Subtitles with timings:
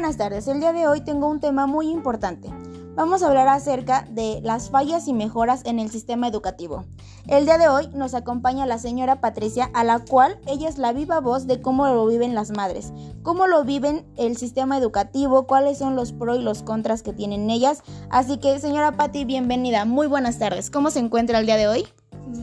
[0.00, 0.46] buenas tardes.
[0.46, 2.48] El día de hoy tengo un tema muy importante.
[2.94, 6.84] Vamos a hablar acerca de las fallas y mejoras en el sistema educativo.
[7.26, 10.92] El día de hoy nos acompaña la señora Patricia, a la cual ella es la
[10.92, 12.92] viva voz de cómo lo viven las madres,
[13.24, 17.50] cómo lo viven el sistema educativo, cuáles son los pros y los contras que tienen
[17.50, 17.82] ellas.
[18.08, 19.84] Así que, señora Pati, bienvenida.
[19.84, 20.70] Muy buenas tardes.
[20.70, 21.88] ¿Cómo se encuentra el día de hoy?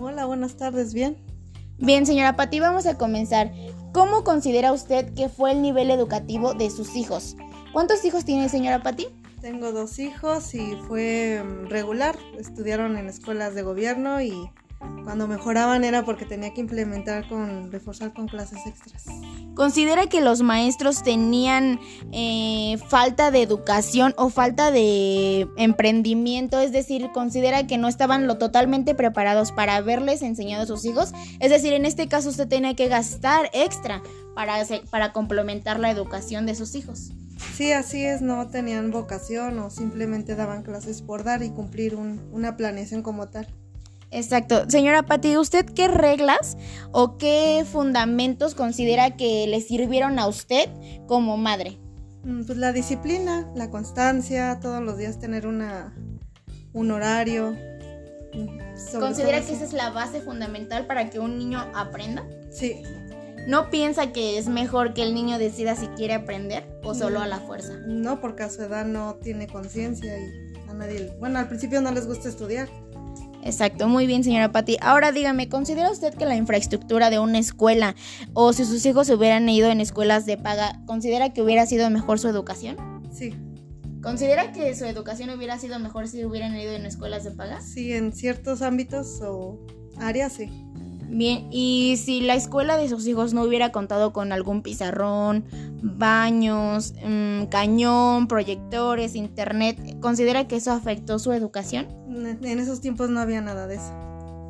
[0.01, 0.93] Hola, buenas tardes.
[0.93, 1.15] Bien.
[1.77, 3.53] Bien, señora Pati, vamos a comenzar.
[3.95, 7.37] ¿Cómo considera usted que fue el nivel educativo de sus hijos?
[7.75, 9.05] ¿Cuántos hijos tiene, señora Pati?
[9.41, 12.17] Tengo dos hijos y fue mm, regular.
[12.39, 14.49] Estudiaron en escuelas de gobierno y
[15.03, 19.03] cuando mejoraban era porque tenía que implementar con, reforzar con clases extras.
[19.55, 21.81] ¿Considera que los maestros tenían
[22.13, 26.61] eh, falta de educación o falta de emprendimiento?
[26.61, 31.11] Es decir, ¿considera que no estaban lo totalmente preparados para haberles enseñado a sus hijos?
[31.41, 34.01] Es decir, en este caso usted tenía que gastar extra
[34.33, 37.11] para, para complementar la educación de sus hijos.
[37.55, 42.57] Sí, así es, no tenían vocación o simplemente daban clases por dar y cumplir una
[42.57, 43.47] planeación como tal.
[44.11, 44.69] Exacto.
[44.69, 46.57] Señora Pati, ¿usted qué reglas
[46.91, 50.69] o qué fundamentos considera que le sirvieron a usted
[51.07, 51.77] como madre?
[52.23, 55.95] Mm, pues la disciplina, la constancia, todos los días tener una,
[56.73, 57.55] un horario.
[58.33, 62.25] Mm, ¿Considera que esa es la base fundamental para que un niño aprenda?
[62.51, 62.81] Sí,
[63.47, 67.27] ¿No piensa que es mejor que el niño decida si quiere aprender o solo a
[67.27, 67.73] la fuerza?
[67.85, 71.91] No, porque a su edad no tiene conciencia y a nadie, bueno, al principio no
[71.91, 72.67] les gusta estudiar.
[73.43, 74.77] Exacto, muy bien, señora Patti.
[74.81, 77.95] Ahora dígame, ¿considera usted que la infraestructura de una escuela
[78.33, 82.17] o si sus hijos hubieran ido en escuelas de paga, considera que hubiera sido mejor
[82.17, 82.77] su educación?
[83.13, 83.35] Sí.
[84.01, 87.61] ¿Considera que su educación hubiera sido mejor si hubieran ido en escuelas de paga?
[87.61, 89.59] Sí, en ciertos ámbitos o
[89.97, 90.64] áreas sí.
[91.15, 95.45] Bien, y si la escuela de sus hijos no hubiera contado con algún pizarrón,
[95.81, 101.87] baños, mm, cañón, proyectores, internet, ¿considera que eso afectó su educación?
[102.43, 103.93] En esos tiempos no había nada de eso.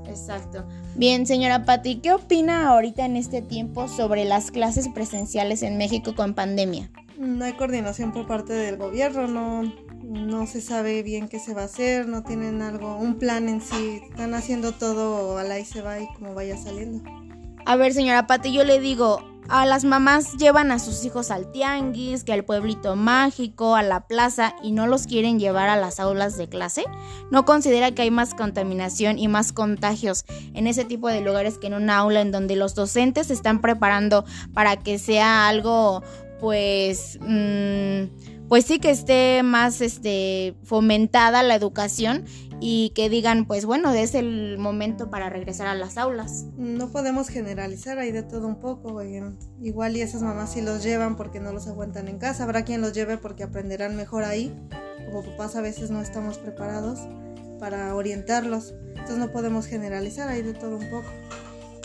[0.08, 0.66] Exacto.
[0.96, 6.16] Bien, señora Patti, ¿qué opina ahorita en este tiempo sobre las clases presenciales en México
[6.16, 6.90] con pandemia?
[7.20, 9.72] No hay coordinación por parte del gobierno, no,
[10.06, 13.62] no se sabe bien qué se va a hacer, no tienen algo, un plan en
[13.62, 17.04] sí, están haciendo todo a la y se va y como vaya saliendo.
[17.66, 21.52] A ver, señora Pati, yo le digo, a las mamás llevan a sus hijos al
[21.52, 26.00] tianguis, que al pueblito mágico, a la plaza y no los quieren llevar a las
[26.00, 26.84] aulas de clase.
[27.32, 31.68] ¿No considera que hay más contaminación y más contagios en ese tipo de lugares que
[31.68, 36.04] en un aula en donde los docentes se están preparando para que sea algo,
[36.40, 37.18] pues...
[37.22, 42.26] Mmm, pues sí que esté más este fomentada la educación
[42.60, 46.46] y que digan pues bueno es el momento para regresar a las aulas.
[46.58, 49.02] No podemos generalizar hay de todo un poco
[49.62, 52.44] igual y esas mamás sí los llevan porque no los aguantan en casa.
[52.44, 54.54] Habrá quien los lleve porque aprenderán mejor ahí.
[55.06, 57.00] Como papás a veces no estamos preparados
[57.60, 58.74] para orientarlos.
[58.90, 61.08] Entonces no podemos generalizar hay de todo un poco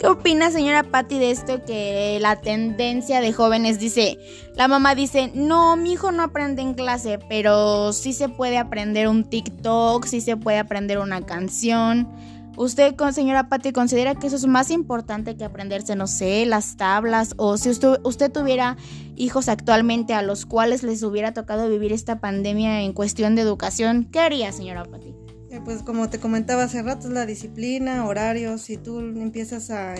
[0.01, 4.17] ¿Qué opina señora Patti de esto que la tendencia de jóvenes dice,
[4.55, 9.07] la mamá dice, no, mi hijo no aprende en clase, pero sí se puede aprender
[9.07, 12.09] un TikTok, sí se puede aprender una canción.
[12.57, 17.35] ¿Usted, señora Patti, considera que eso es más importante que aprenderse, no sé, las tablas?
[17.37, 18.77] O si usted, tuviera
[19.15, 24.09] hijos actualmente a los cuales les hubiera tocado vivir esta pandemia en cuestión de educación,
[24.11, 25.20] ¿qué haría, señora Patti?
[25.51, 29.95] Eh, pues como te comentaba hace rato, es la disciplina, horarios, si tú empiezas a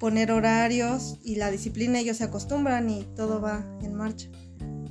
[0.00, 4.28] poner horarios y la disciplina, ellos se acostumbran y todo va en marcha.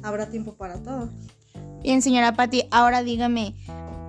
[0.01, 1.09] Habrá tiempo para todo.
[1.81, 3.55] Bien, señora Patti, ahora dígame,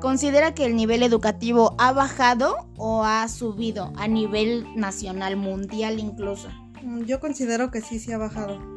[0.01, 6.49] ¿considera que el nivel educativo ha bajado o ha subido a nivel nacional, mundial incluso?
[6.85, 8.74] Mm, yo considero que sí, sí ha bajado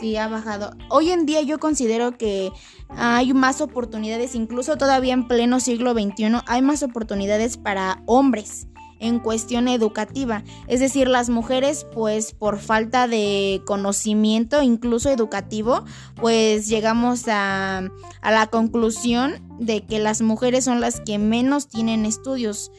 [0.00, 0.70] sí ha bajado.
[0.90, 2.52] Hoy en día yo considero que
[2.88, 8.68] hay más oportunidades, incluso todavía en pleno siglo XXI, hay más oportunidades para hombres
[8.98, 10.42] en cuestión educativa.
[10.68, 15.84] Es decir, las mujeres, pues por falta de conocimiento, incluso educativo,
[16.16, 17.78] pues llegamos a,
[18.20, 22.72] a la conclusión de que las mujeres son las que menos tienen estudios.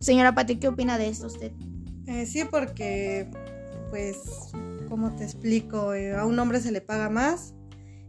[0.00, 1.52] Señora Pati, ¿qué opina de esto usted?
[2.06, 3.30] Eh, sí, porque
[3.88, 4.18] pues
[4.88, 5.94] ¿cómo te explico?
[5.94, 7.54] Eh, a un hombre se le paga más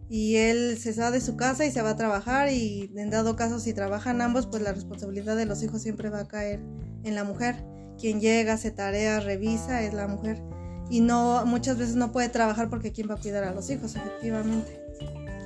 [0.09, 3.35] y él se sale de su casa y se va a trabajar y en dado
[3.35, 6.61] caso si trabajan ambos, pues la responsabilidad de los hijos siempre va a caer
[7.03, 7.55] en la mujer.
[7.99, 10.41] Quien llega, hace tareas, revisa es la mujer
[10.89, 13.95] y no muchas veces no puede trabajar porque quién va a cuidar a los hijos,
[13.95, 14.84] efectivamente.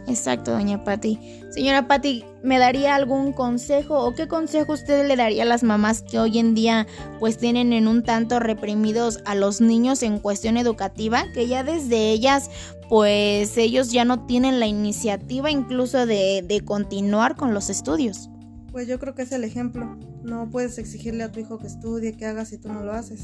[0.10, 1.20] Exacto, doña Patti.
[1.52, 6.02] Señora Patti, ¿me daría algún consejo o qué consejo usted le daría a las mamás
[6.02, 6.88] que hoy en día
[7.20, 12.10] pues tienen en un tanto reprimidos a los niños en cuestión educativa, que ya desde
[12.10, 12.50] ellas
[12.90, 18.30] pues ellos ya no tienen la iniciativa incluso de, de continuar con los estudios?
[18.72, 19.96] Pues yo creo que es el ejemplo.
[20.24, 23.22] No puedes exigirle a tu hijo que estudie, que haga si tú no lo haces.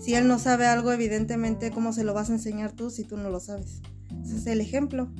[0.00, 3.16] Si él no sabe algo, evidentemente, ¿cómo se lo vas a enseñar tú si tú
[3.16, 3.80] no lo sabes?
[4.24, 5.12] Ese es el ejemplo.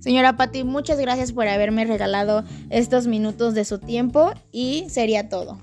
[0.00, 5.58] Señora Patti, muchas gracias por haberme regalado estos minutos de su tiempo y sería todo.